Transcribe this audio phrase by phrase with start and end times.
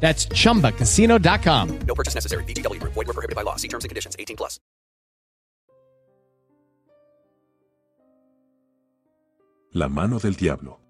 [0.00, 1.78] That's chumbacasino.com.
[1.86, 2.44] No purchase necessary.
[2.44, 3.56] Void were prohibited by law.
[3.56, 4.14] See terms and conditions.
[4.18, 4.60] 18 plus.
[9.72, 10.80] La mano del diablo.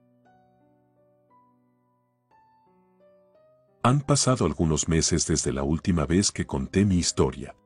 [3.83, 7.57] Han pasado algunos meses desde la última vez que conté mi historia.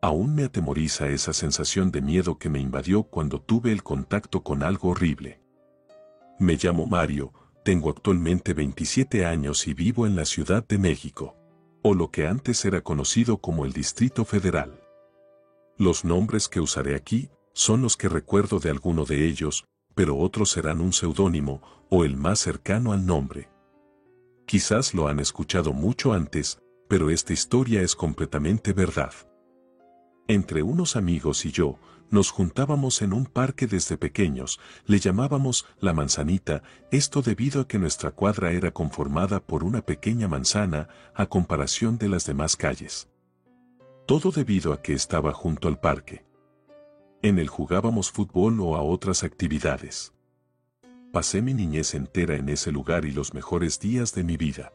[0.00, 4.62] Aún me atemoriza esa sensación de miedo que me invadió cuando tuve el contacto con
[4.62, 5.40] algo horrible.
[6.38, 7.32] Me llamo Mario,
[7.64, 11.34] tengo actualmente 27 años y vivo en la Ciudad de México,
[11.82, 14.80] o lo que antes era conocido como el Distrito Federal.
[15.78, 20.50] Los nombres que usaré aquí son los que recuerdo de alguno de ellos, pero otros
[20.50, 23.48] serán un seudónimo o el más cercano al nombre.
[24.46, 29.14] Quizás lo han escuchado mucho antes, pero esta historia es completamente verdad.
[30.26, 31.78] Entre unos amigos y yo,
[32.10, 37.78] nos juntábamos en un parque desde pequeños, le llamábamos la manzanita, esto debido a que
[37.78, 43.08] nuestra cuadra era conformada por una pequeña manzana a comparación de las demás calles.
[44.06, 46.24] Todo debido a que estaba junto al parque.
[47.20, 50.14] En él jugábamos fútbol o a otras actividades.
[51.12, 54.72] Pasé mi niñez entera en ese lugar y los mejores días de mi vida.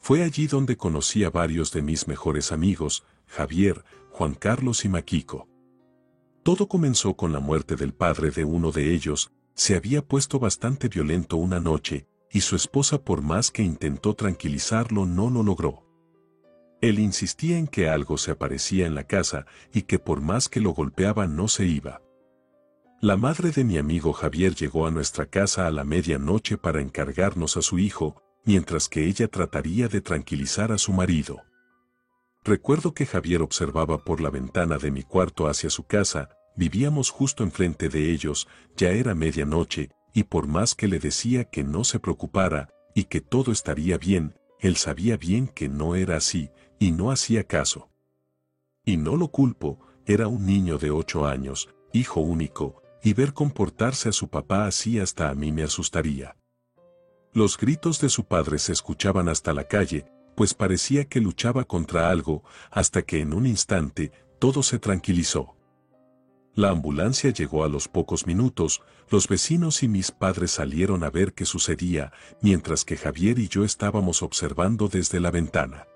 [0.00, 5.46] Fue allí donde conocí a varios de mis mejores amigos, Javier, Juan Carlos y Maquico.
[6.42, 10.88] Todo comenzó con la muerte del padre de uno de ellos, se había puesto bastante
[10.88, 15.86] violento una noche, y su esposa por más que intentó tranquilizarlo no lo logró.
[16.80, 20.60] Él insistía en que algo se aparecía en la casa y que por más que
[20.60, 22.00] lo golpeaba no se iba.
[23.02, 27.58] La madre de mi amigo Javier llegó a nuestra casa a la medianoche para encargarnos
[27.58, 31.40] a su hijo, mientras que ella trataría de tranquilizar a su marido.
[32.42, 37.44] Recuerdo que Javier observaba por la ventana de mi cuarto hacia su casa, vivíamos justo
[37.44, 42.00] enfrente de ellos, ya era medianoche, y por más que le decía que no se
[42.00, 46.50] preocupara, y que todo estaría bien, él sabía bien que no era así,
[46.80, 47.88] y no hacía caso.
[48.84, 54.08] Y no lo culpo, era un niño de ocho años, hijo único, y ver comportarse
[54.08, 56.34] a su papá así hasta a mí me asustaría.
[57.32, 62.10] Los gritos de su padre se escuchaban hasta la calle, pues parecía que luchaba contra
[62.10, 62.42] algo,
[62.72, 64.10] hasta que en un instante
[64.40, 65.54] todo se tranquilizó.
[66.54, 71.32] La ambulancia llegó a los pocos minutos, los vecinos y mis padres salieron a ver
[71.32, 75.86] qué sucedía, mientras que Javier y yo estábamos observando desde la ventana.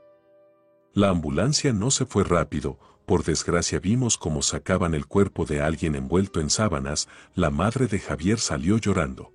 [0.92, 5.96] La ambulancia no se fue rápido, por desgracia vimos cómo sacaban el cuerpo de alguien
[5.96, 9.33] envuelto en sábanas, la madre de Javier salió llorando.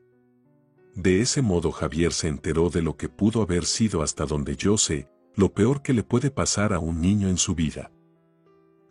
[0.95, 4.77] De ese modo Javier se enteró de lo que pudo haber sido hasta donde yo
[4.77, 7.91] sé, lo peor que le puede pasar a un niño en su vida.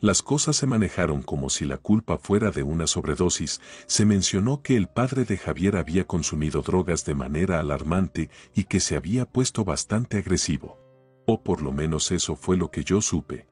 [0.00, 4.76] Las cosas se manejaron como si la culpa fuera de una sobredosis, se mencionó que
[4.76, 9.64] el padre de Javier había consumido drogas de manera alarmante y que se había puesto
[9.64, 10.78] bastante agresivo.
[11.26, 13.48] O por lo menos eso fue lo que yo supe.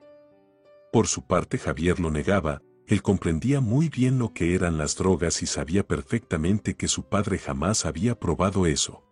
[0.93, 5.43] Por su parte Javier lo negaba, él comprendía muy bien lo que eran las drogas
[5.43, 9.03] y sabía perfectamente que su padre jamás había probado eso.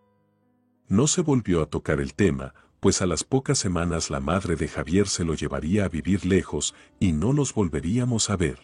[0.88, 4.68] No se volvió a tocar el tema, pues a las pocas semanas la madre de
[4.68, 8.60] Javier se lo llevaría a vivir lejos y no los volveríamos a ver.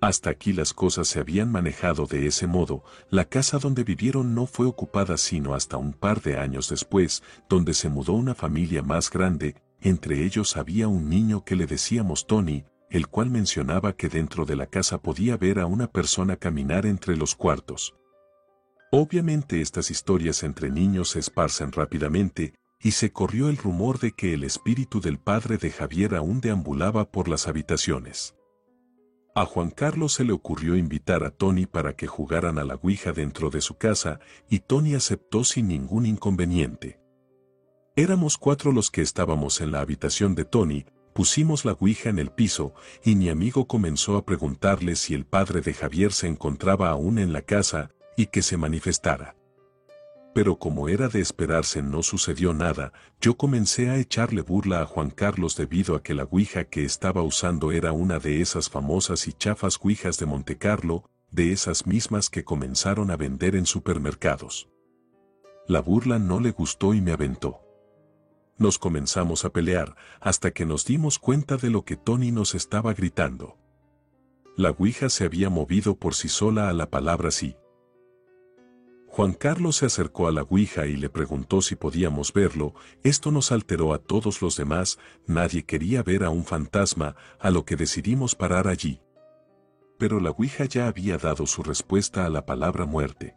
[0.00, 4.46] Hasta aquí las cosas se habían manejado de ese modo, la casa donde vivieron no
[4.46, 9.10] fue ocupada sino hasta un par de años después, donde se mudó una familia más
[9.10, 14.44] grande, entre ellos había un niño que le decíamos Tony, el cual mencionaba que dentro
[14.44, 17.94] de la casa podía ver a una persona caminar entre los cuartos.
[18.90, 24.34] Obviamente estas historias entre niños se esparcen rápidamente, y se corrió el rumor de que
[24.34, 28.34] el espíritu del padre de Javier aún deambulaba por las habitaciones.
[29.34, 33.12] A Juan Carlos se le ocurrió invitar a Tony para que jugaran a la Ouija
[33.12, 37.00] dentro de su casa, y Tony aceptó sin ningún inconveniente.
[37.94, 40.86] Éramos cuatro los que estábamos en la habitación de Tony,
[41.18, 42.74] pusimos la Ouija en el piso
[43.04, 47.32] y mi amigo comenzó a preguntarle si el padre de Javier se encontraba aún en
[47.32, 49.34] la casa y que se manifestara.
[50.32, 55.10] Pero como era de esperarse no sucedió nada, yo comencé a echarle burla a Juan
[55.10, 59.32] Carlos debido a que la Ouija que estaba usando era una de esas famosas y
[59.32, 64.68] chafas Ouijas de Montecarlo, de esas mismas que comenzaron a vender en supermercados.
[65.66, 67.67] La burla no le gustó y me aventó.
[68.58, 72.92] Nos comenzamos a pelear hasta que nos dimos cuenta de lo que Tony nos estaba
[72.92, 73.56] gritando.
[74.56, 77.56] La Ouija se había movido por sí sola a la palabra sí.
[79.06, 82.74] Juan Carlos se acercó a la Ouija y le preguntó si podíamos verlo,
[83.04, 87.64] esto nos alteró a todos los demás, nadie quería ver a un fantasma, a lo
[87.64, 89.00] que decidimos parar allí.
[89.98, 93.36] Pero la Ouija ya había dado su respuesta a la palabra muerte.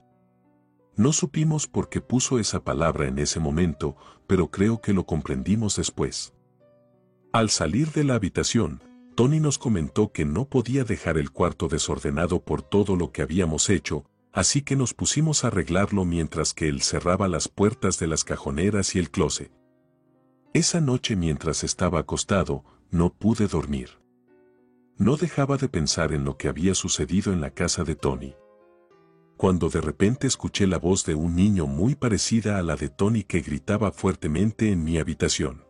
[0.96, 3.96] No supimos por qué puso esa palabra en ese momento,
[4.28, 6.34] pero creo que lo comprendimos después.
[7.32, 8.84] Al salir de la habitación,
[9.16, 13.70] Tony nos comentó que no podía dejar el cuarto desordenado por todo lo que habíamos
[13.70, 18.24] hecho, así que nos pusimos a arreglarlo mientras que él cerraba las puertas de las
[18.24, 19.52] cajoneras y el closet.
[20.54, 24.02] Esa noche mientras estaba acostado, no pude dormir.
[24.98, 28.36] No dejaba de pensar en lo que había sucedido en la casa de Tony
[29.42, 33.24] cuando de repente escuché la voz de un niño muy parecida a la de Tony
[33.24, 35.66] que gritaba fuertemente en mi habitación.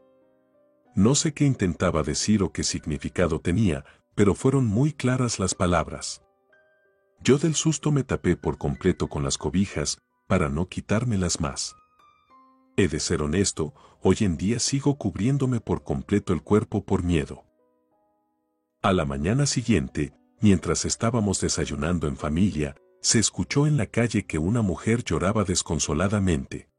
[0.93, 6.21] No sé qué intentaba decir o qué significado tenía, pero fueron muy claras las palabras.
[7.23, 11.73] Yo del susto me tapé por completo con las cobijas, para no quitármelas más.
[12.75, 17.45] He de ser honesto, hoy en día sigo cubriéndome por completo el cuerpo por miedo.
[18.81, 24.37] A la mañana siguiente, mientras estábamos desayunando en familia, se escuchó en la calle que
[24.37, 26.69] una mujer lloraba desconsoladamente.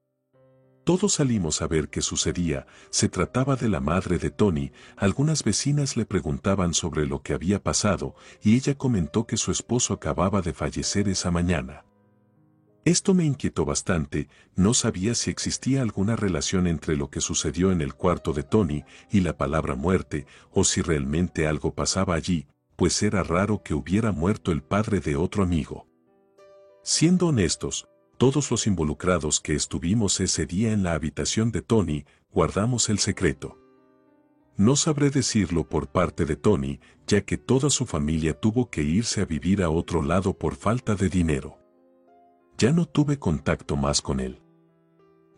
[0.85, 5.97] Todos salimos a ver qué sucedía, se trataba de la madre de Tony, algunas vecinas
[5.97, 10.53] le preguntaban sobre lo que había pasado y ella comentó que su esposo acababa de
[10.53, 11.85] fallecer esa mañana.
[12.85, 17.81] Esto me inquietó bastante, no sabía si existía alguna relación entre lo que sucedió en
[17.81, 23.01] el cuarto de Tony y la palabra muerte, o si realmente algo pasaba allí, pues
[23.05, 25.92] era raro que hubiera muerto el padre de otro amigo.
[26.85, 27.89] Siendo honestos,
[28.19, 33.57] todos los involucrados que estuvimos ese día en la habitación de Tony, guardamos el secreto.
[34.57, 39.21] No sabré decirlo por parte de Tony, ya que toda su familia tuvo que irse
[39.21, 41.57] a vivir a otro lado por falta de dinero.
[42.59, 44.42] Ya no tuve contacto más con él.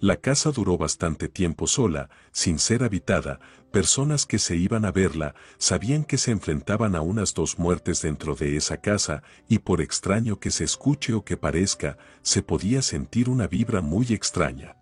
[0.00, 5.34] La casa duró bastante tiempo sola, sin ser habitada, personas que se iban a verla
[5.56, 10.38] sabían que se enfrentaban a unas dos muertes dentro de esa casa y por extraño
[10.40, 14.76] que se escuche o que parezca, se podía sentir una vibra muy extraña.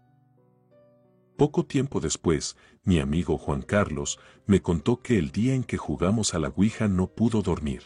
[1.36, 6.34] Poco tiempo después, mi amigo Juan Carlos me contó que el día en que jugamos
[6.34, 7.82] a la Ouija no pudo dormir.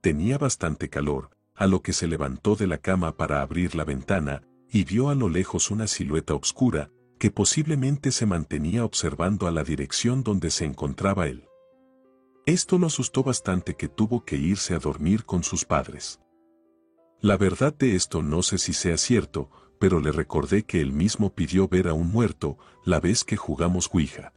[0.00, 4.42] Tenía bastante calor, a lo que se levantó de la cama para abrir la ventana
[4.74, 6.90] y vio a lo lejos una silueta oscura,
[7.20, 11.46] que posiblemente se mantenía observando a la dirección donde se encontraba él.
[12.44, 16.18] Esto lo asustó bastante que tuvo que irse a dormir con sus padres.
[17.20, 19.48] La verdad de esto no sé si sea cierto,
[19.78, 23.88] pero le recordé que él mismo pidió ver a un muerto la vez que jugamos
[23.92, 24.32] Ouija.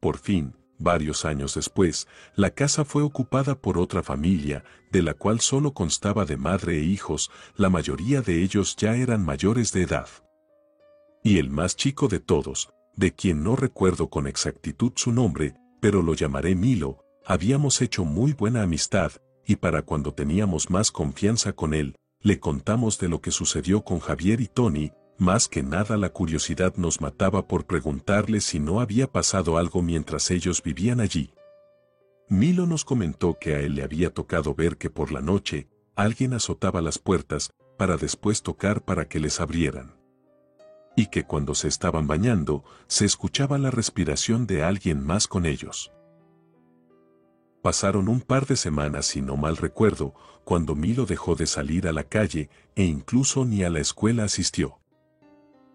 [0.00, 5.40] Por fin, Varios años después, la casa fue ocupada por otra familia, de la cual
[5.40, 10.08] solo constaba de madre e hijos, la mayoría de ellos ya eran mayores de edad.
[11.22, 16.02] Y el más chico de todos, de quien no recuerdo con exactitud su nombre, pero
[16.02, 19.12] lo llamaré Milo, habíamos hecho muy buena amistad,
[19.46, 24.00] y para cuando teníamos más confianza con él, le contamos de lo que sucedió con
[24.00, 29.10] Javier y Tony, más que nada la curiosidad nos mataba por preguntarle si no había
[29.10, 31.32] pasado algo mientras ellos vivían allí.
[32.28, 36.32] Milo nos comentó que a él le había tocado ver que por la noche alguien
[36.32, 39.96] azotaba las puertas para después tocar para que les abrieran.
[40.96, 45.92] Y que cuando se estaban bañando se escuchaba la respiración de alguien más con ellos.
[47.62, 51.92] Pasaron un par de semanas, si no mal recuerdo, cuando Milo dejó de salir a
[51.92, 54.80] la calle e incluso ni a la escuela asistió.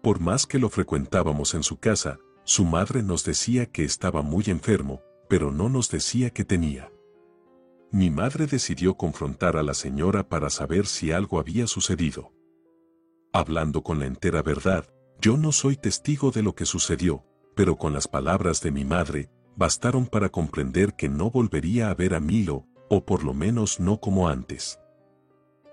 [0.02, 4.44] Por más que lo frecuentábamos en su casa, su madre nos decía que estaba muy
[4.46, 6.90] enfermo, pero no nos decía que tenía.
[7.92, 12.32] Mi madre decidió confrontar a la señora para saber si algo había sucedido.
[13.32, 14.86] Hablando con la entera verdad,
[15.20, 19.28] yo no soy testigo de lo que sucedió, pero con las palabras de mi madre,
[19.54, 24.00] bastaron para comprender que no volvería a ver a Milo, o por lo menos no
[24.00, 24.80] como antes.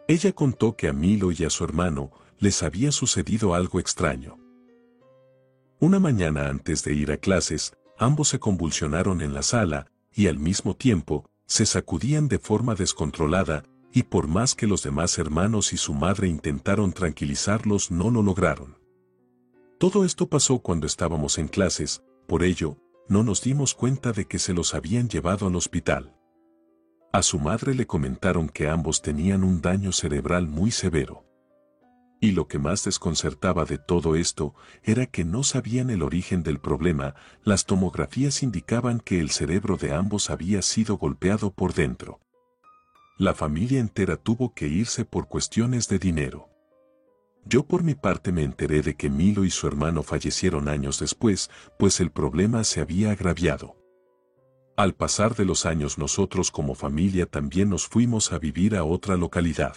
[0.07, 4.37] Ella contó que a Milo y a su hermano les había sucedido algo extraño.
[5.79, 10.39] Una mañana antes de ir a clases, ambos se convulsionaron en la sala, y al
[10.39, 13.63] mismo tiempo, se sacudían de forma descontrolada,
[13.93, 18.77] y por más que los demás hermanos y su madre intentaron tranquilizarlos no lo lograron.
[19.79, 22.77] Todo esto pasó cuando estábamos en clases, por ello,
[23.07, 26.15] no nos dimos cuenta de que se los habían llevado al hospital.
[27.13, 31.26] A su madre le comentaron que ambos tenían un daño cerebral muy severo.
[32.19, 36.59] Y lo que más desconcertaba de todo esto era que no sabían el origen del
[36.59, 42.19] problema, las tomografías indicaban que el cerebro de ambos había sido golpeado por dentro.
[43.19, 46.49] La familia entera tuvo que irse por cuestiones de dinero.
[47.45, 51.49] Yo por mi parte me enteré de que Milo y su hermano fallecieron años después,
[51.77, 53.75] pues el problema se había agraviado.
[54.75, 59.17] Al pasar de los años nosotros como familia también nos fuimos a vivir a otra
[59.17, 59.75] localidad.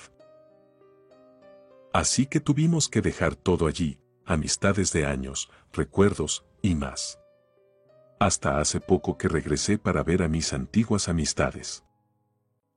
[1.93, 7.19] Así que tuvimos que dejar todo allí, amistades de años, recuerdos y más.
[8.21, 11.85] Hasta hace poco que regresé para ver a mis antiguas amistades.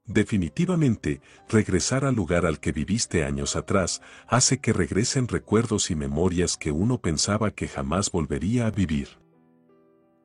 [0.06, 6.58] Definitivamente, regresar al lugar al que viviste años atrás hace que regresen recuerdos y memorias
[6.58, 9.10] que uno pensaba que jamás volvería a vivir.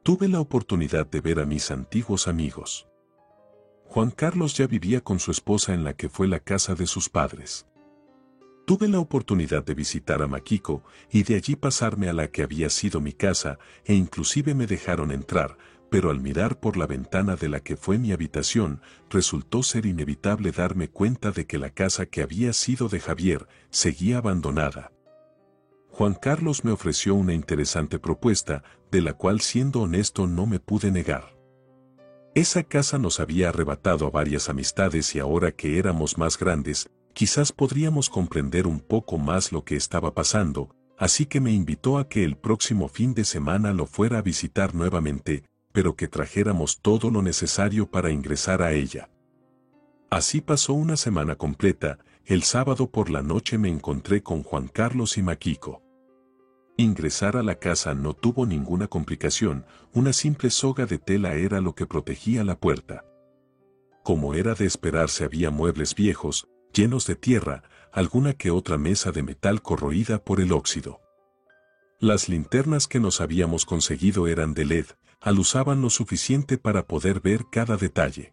[0.02, 2.88] Tuve la oportunidad de ver a mis antiguos amigos.
[3.84, 7.08] Juan Carlos ya vivía con su esposa en la que fue la casa de sus
[7.08, 7.66] padres.
[8.68, 12.68] Tuve la oportunidad de visitar a Maquico y de allí pasarme a la que había
[12.68, 15.56] sido mi casa e inclusive me dejaron entrar,
[15.88, 20.52] pero al mirar por la ventana de la que fue mi habitación, resultó ser inevitable
[20.52, 24.92] darme cuenta de que la casa que había sido de Javier seguía abandonada.
[25.88, 30.90] Juan Carlos me ofreció una interesante propuesta, de la cual siendo honesto no me pude
[30.90, 31.38] negar.
[32.34, 37.52] Esa casa nos había arrebatado a varias amistades y ahora que éramos más grandes, quizás
[37.52, 42.24] podríamos comprender un poco más lo que estaba pasando, así que me invitó a que
[42.24, 47.22] el próximo fin de semana lo fuera a visitar nuevamente, pero que trajéramos todo lo
[47.22, 49.10] necesario para ingresar a ella.
[50.10, 55.18] Así pasó una semana completa, el sábado por la noche me encontré con Juan Carlos
[55.18, 55.82] y Maquico.
[56.76, 61.74] Ingresar a la casa no tuvo ninguna complicación, una simple soga de tela era lo
[61.74, 63.04] que protegía la puerta.
[64.04, 69.22] Como era de esperarse había muebles viejos, llenos de tierra, alguna que otra mesa de
[69.22, 71.00] metal corroída por el óxido.
[72.00, 74.86] Las linternas que nos habíamos conseguido eran de LED,
[75.20, 78.32] alusaban lo suficiente para poder ver cada detalle.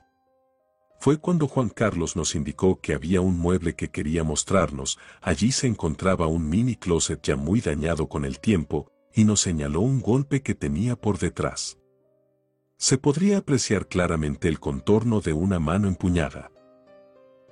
[1.00, 5.68] Fue cuando Juan Carlos nos indicó que había un mueble que quería mostrarnos, allí se
[5.68, 10.42] encontraba un mini closet ya muy dañado con el tiempo, y nos señaló un golpe
[10.42, 11.78] que tenía por detrás.
[12.78, 16.52] Se podría apreciar claramente el contorno de una mano empuñada.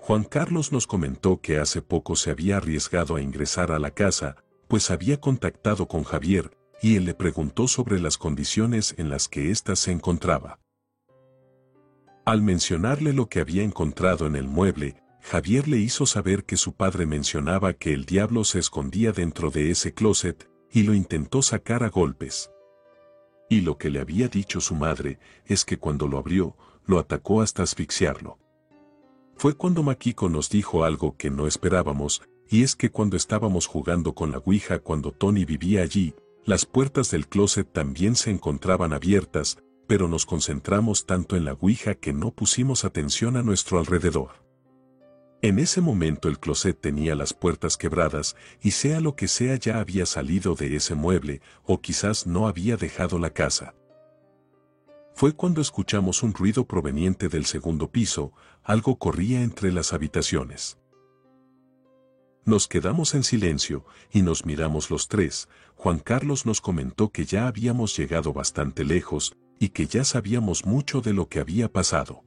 [0.05, 4.35] Juan Carlos nos comentó que hace poco se había arriesgado a ingresar a la casa,
[4.67, 9.49] pues había contactado con Javier, y él le preguntó sobre las condiciones en las que
[9.49, 10.59] ésta se encontraba.
[12.25, 16.73] Al mencionarle lo que había encontrado en el mueble, Javier le hizo saber que su
[16.73, 21.81] padre mencionaba que el diablo se escondía dentro de ese closet, y lo intentó sacar
[21.81, 22.51] a golpes.
[23.49, 27.41] Y lo que le había dicho su madre es que cuando lo abrió, lo atacó
[27.41, 28.42] hasta asfixiarlo.
[29.43, 34.15] Fue cuando Makiko nos dijo algo que no esperábamos, y es que cuando estábamos jugando
[34.15, 39.57] con la Ouija cuando Tony vivía allí, las puertas del closet también se encontraban abiertas,
[39.85, 44.29] pero nos concentramos tanto en la Ouija que no pusimos atención a nuestro alrededor.
[45.41, 49.81] En ese momento el closet tenía las puertas quebradas y sea lo que sea ya
[49.81, 53.75] había salido de ese mueble o quizás no había dejado la casa.
[55.15, 60.79] Fue cuando escuchamos un ruido proveniente del segundo piso, algo corría entre las habitaciones.
[62.45, 65.47] Nos quedamos en silencio y nos miramos los tres.
[65.75, 70.99] Juan Carlos nos comentó que ya habíamos llegado bastante lejos y que ya sabíamos mucho
[70.99, 72.25] de lo que había pasado.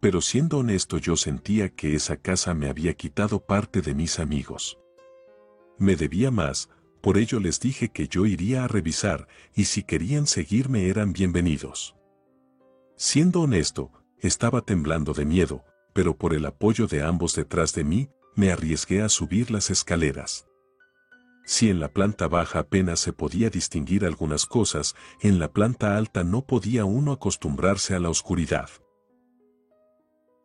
[0.00, 4.78] Pero siendo honesto yo sentía que esa casa me había quitado parte de mis amigos.
[5.78, 10.26] Me debía más, por ello les dije que yo iría a revisar y si querían
[10.26, 11.96] seguirme eran bienvenidos.
[12.96, 18.10] Siendo honesto, estaba temblando de miedo, pero por el apoyo de ambos detrás de mí,
[18.36, 20.46] me arriesgué a subir las escaleras.
[21.44, 26.22] Si en la planta baja apenas se podía distinguir algunas cosas, en la planta alta
[26.22, 28.70] no podía uno acostumbrarse a la oscuridad.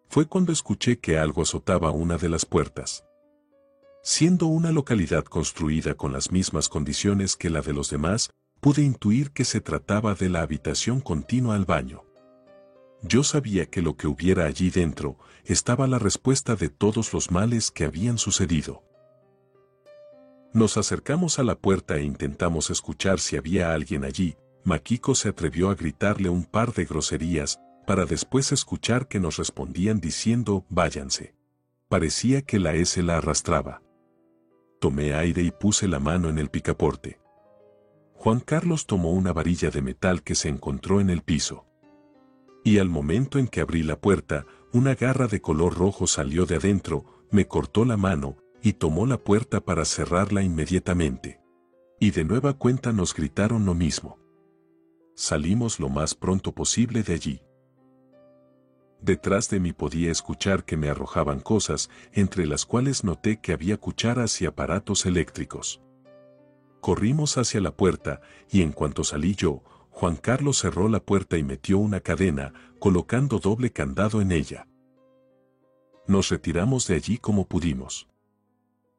[0.09, 3.04] Fue cuando escuché que algo azotaba una de las puertas.
[4.07, 8.29] Siendo una localidad construida con las mismas condiciones que la de los demás,
[8.62, 12.03] pude intuir que se trataba de la habitación continua al baño.
[13.01, 17.71] Yo sabía que lo que hubiera allí dentro estaba la respuesta de todos los males
[17.71, 18.83] que habían sucedido.
[20.53, 25.71] Nos acercamos a la puerta e intentamos escuchar si había alguien allí, Makiko se atrevió
[25.71, 31.33] a gritarle un par de groserías, para después escuchar que nos respondían diciendo, váyanse.
[31.89, 33.81] Parecía que la S la arrastraba.
[34.86, 37.18] Tomé aire y puse la mano en el picaporte.
[38.13, 41.65] Juan Carlos tomó una varilla de metal que se encontró en el piso.
[42.63, 46.58] Y al momento en que abrí la puerta, una garra de color rojo salió de
[46.58, 51.42] adentro, me cortó la mano, y tomó la puerta para cerrarla inmediatamente.
[52.00, 54.20] Y de nueva cuenta nos gritaron lo mismo.
[55.15, 57.42] Salimos lo más pronto posible de allí.
[59.05, 63.77] Detrás de mí podía escuchar que me arrojaban cosas, entre las cuales noté que había
[63.77, 65.79] cucharas y aparatos eléctricos.
[66.81, 71.43] Corrimos hacia la puerta, y en cuanto salí yo, Juan Carlos cerró la puerta y
[71.43, 74.67] metió una cadena, colocando doble candado en ella.
[76.07, 78.07] Nos retiramos de allí como pudimos.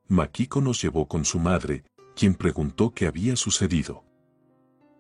[0.07, 1.83] Makiko nos llevó con su madre,
[2.15, 4.05] quien preguntó qué había sucedido.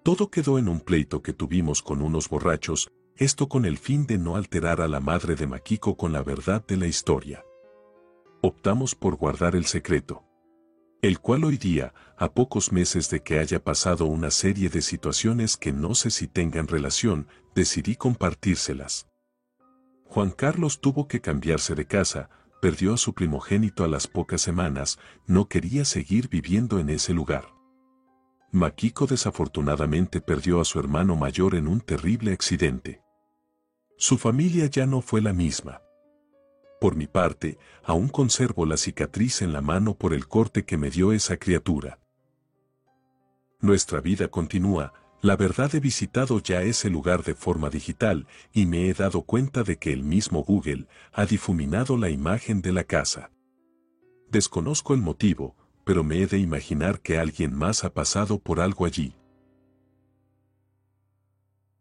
[0.02, 4.18] Todo quedó en un pleito que tuvimos con unos borrachos, esto con el fin de
[4.18, 7.44] no alterar a la madre de Makiko con la verdad de la historia.
[8.42, 10.24] Optamos por guardar el secreto.
[11.00, 15.56] El cual hoy día, a pocos meses de que haya pasado una serie de situaciones
[15.56, 19.08] que no sé si tengan relación, decidí compartírselas.
[20.04, 22.28] Juan Carlos tuvo que cambiarse de casa,
[22.60, 27.46] perdió a su primogénito a las pocas semanas, no quería seguir viviendo en ese lugar.
[28.52, 33.05] Makiko desafortunadamente perdió a su hermano mayor en un terrible accidente.
[33.96, 35.80] Su familia ya no fue la misma.
[36.80, 40.90] Por mi parte, aún conservo la cicatriz en la mano por el corte que me
[40.90, 41.98] dio esa criatura.
[43.60, 48.88] Nuestra vida continúa, la verdad he visitado ya ese lugar de forma digital y me
[48.88, 53.30] he dado cuenta de que el mismo Google ha difuminado la imagen de la casa.
[54.30, 58.84] Desconozco el motivo, pero me he de imaginar que alguien más ha pasado por algo
[58.84, 59.14] allí.